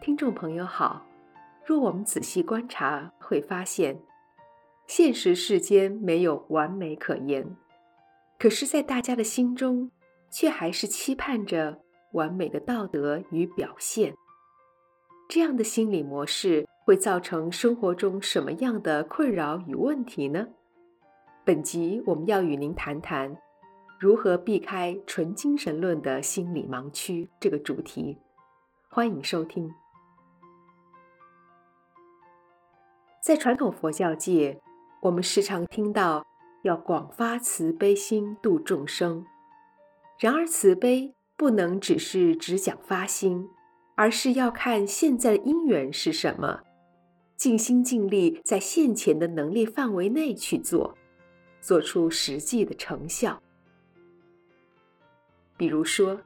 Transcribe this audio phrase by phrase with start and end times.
[0.00, 1.04] 听众朋友好。
[1.66, 4.00] 若我们仔细观察，会发现，
[4.86, 7.54] 现实世间没有完美可言，
[8.38, 9.90] 可是，在大家的心中，
[10.30, 11.78] 却还是期盼着
[12.12, 14.14] 完美的道德与表现。
[15.28, 20.48] 这样的心理模式会造成生活中什么样的困扰与问题呢？
[21.44, 23.36] 本集我们要与您谈谈
[23.98, 28.16] 如何避开纯精神论的心理盲区这个主题。
[28.88, 29.70] 欢迎收听。
[33.20, 34.58] 在传统佛教界，
[35.02, 36.26] 我们时常听到
[36.62, 39.24] 要广发慈悲心度众生。
[40.18, 43.48] 然而，慈悲不能只是只讲发心。
[43.96, 46.62] 而是要看现在的因缘是什么，
[47.36, 50.96] 尽心尽力在现前的能力范围内去做，
[51.60, 53.38] 做出实际的成效。
[55.58, 56.18] 比如说，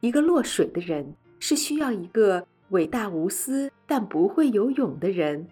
[0.00, 5.46] 一个落水的人是需要一个伟大无私但不会游泳的人，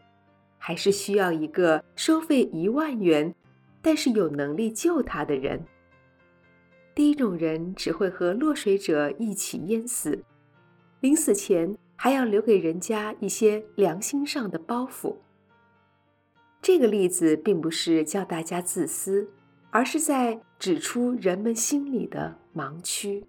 [0.69, 3.34] 还是需要一个收费一万元
[3.80, 5.64] 但是有能力救他的人？
[6.94, 10.22] 第一种人只会和落水者一起淹死。
[11.00, 15.16] 临死前还要留给人家一些良心上的包袱。
[16.61, 19.27] 这个例子并不是叫大家自私，
[19.70, 23.24] 而是在指出人们心里的盲区。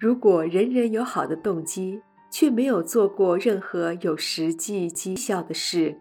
[0.00, 2.02] 如果人人有好的动机，
[2.32, 6.00] 却没有做过任何有实际绩效的事，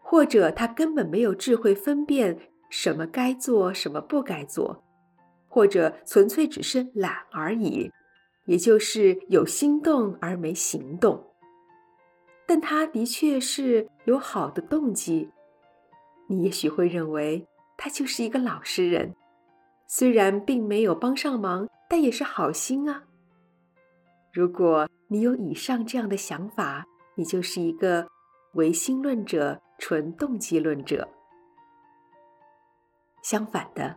[0.00, 2.38] 或者他根本没有智慧分辨
[2.70, 4.84] 什么该做，什么不该做，
[5.48, 7.90] 或者纯粹只是懒而已。
[8.44, 11.32] 也就是有心动而没行动，
[12.46, 15.28] 但他的确是有好的动机。
[16.28, 17.44] 你也许会认为
[17.76, 19.16] 他就是一个老实人，
[19.88, 23.05] 虽然并没有帮上忙，但也是好心啊。
[24.36, 26.84] 如果你有以上这样的想法，
[27.14, 28.06] 你就是一个
[28.52, 31.08] 唯心论者、纯动机论者。
[33.22, 33.96] 相反的，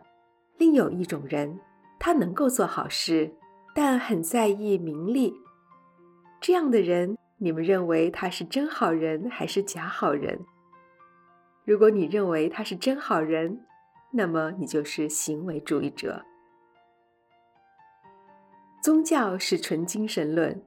[0.56, 1.60] 另有一种人，
[1.98, 3.30] 他能够做好事。
[3.74, 5.34] 但很在意名利，
[6.40, 10.40] 这样的人，你们认为他是真好人还是假好人？
[11.66, 13.60] 如果你认为他是真好人，
[14.10, 16.24] 那么你就是行为主义者。
[18.82, 20.62] 宗教是纯精神论，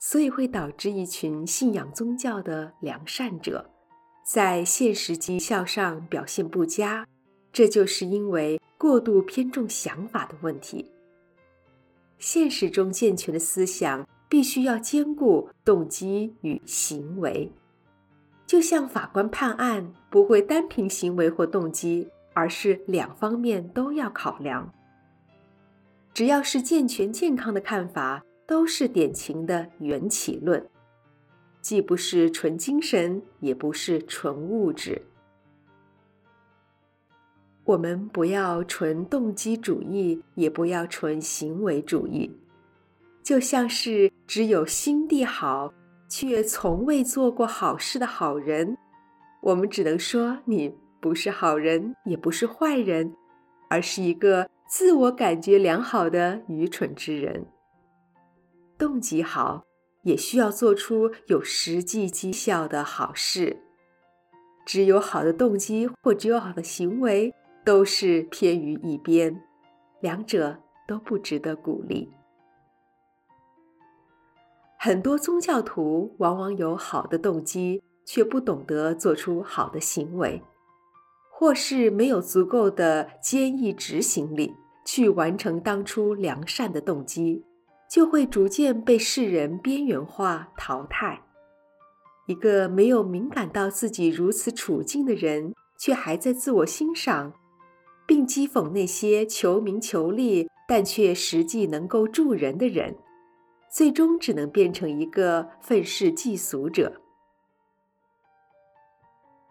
[0.00, 3.70] 所以会导致一群信仰宗教的良善者，
[4.24, 7.06] 在现实绩效上表现不佳，
[7.52, 10.90] 这就是因为过度偏重想法的问题。
[12.18, 17.52] 现实中健全的思想必须要兼顾动机与行为，
[18.46, 24.72] 就像法官判案不会单凭行为或动机，而是两方面都要考量。
[26.14, 30.64] 只要是健全健康的看法，都是典型的缘起论，
[31.60, 35.02] 既不是纯精神，也不是纯物质。
[37.64, 42.30] 我们不要纯动机主义，也不要纯行为主义，
[43.20, 45.74] 就像是只有心地好，
[46.08, 48.76] 却从未做过好事的好人，
[49.42, 53.12] 我们只能说你不是好人，也不是坏人，
[53.68, 57.46] 而是一个自我感觉良好的愚蠢之人。
[58.76, 59.62] 动机好，
[60.02, 63.62] 也需要做出有实际绩效的好事。
[64.66, 67.32] 只有好的动机，或只有好的行为。
[67.64, 69.40] 都是偏于一边，
[70.00, 70.58] 两者
[70.88, 72.12] 都不值得鼓励。
[74.76, 80.42] 很多宗教徒往往有好的动机，却不懂得做出好的行为，
[81.30, 84.52] 或是没有足够的坚毅执行力
[84.84, 87.44] 去完成当初良善的动机，
[87.90, 91.22] 就会逐渐被世人边缘化淘汰。
[92.26, 97.34] 一个没有敏感到自己如此处境的人，却还在自我欣赏。
[98.06, 102.96] 并讥讽那些求名求利但却实际能够助人的人，
[103.70, 107.00] 最终只能变成一个愤世嫉俗者。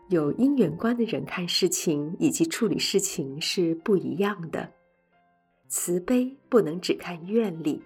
[0.09, 4.71] 有因缘观的人看事情以及处理事情是不一样的。
[5.75, 7.81] 慈悲不能只看愿力，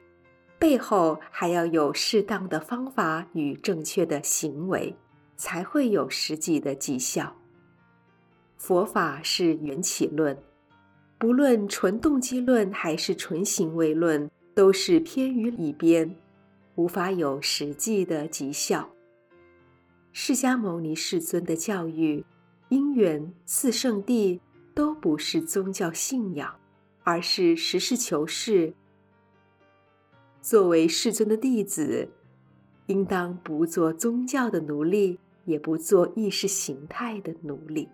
[0.59, 4.93] 背后还要有适当的方法与正确的行为，
[5.37, 7.33] 才会有实际的绩效。
[8.57, 10.37] 佛法是缘起论。
[11.17, 16.13] 不论纯动机论还是纯行为论，都是偏于一边，
[16.75, 18.89] 无法有实际的绩效。
[20.11, 22.25] 释迦牟尼世尊的教育、
[22.67, 24.41] 因缘、四圣地
[24.75, 26.53] 都不是宗教信仰，
[27.07, 28.73] 而是实事求是。
[30.41, 32.09] 作为世尊的弟子，
[32.87, 37.87] 应当不做宗教的奴隶，也不做意识形态的奴隶。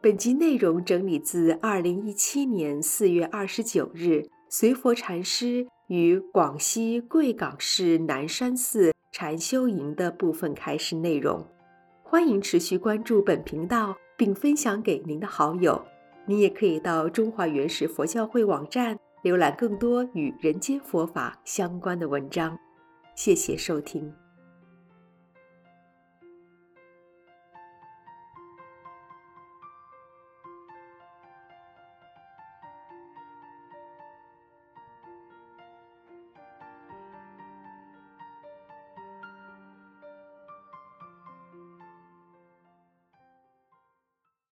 [0.00, 11.44] 本集内容整理自二零一七年四月二十九日随佛禅师于广西贵港市南山寺禅修营的部分开示内容。
[12.12, 15.82] 欢迎持续关注本频道，并分享给您的好友。
[16.26, 22.54] 你也可以到中华原始佛教会网站浏览更多与人间佛法相关的文章。
[23.16, 24.12] 谢谢收听。